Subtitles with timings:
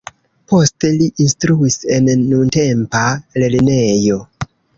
[0.51, 3.03] Poste li instruis en nuntempa
[3.45, 4.19] lernejo.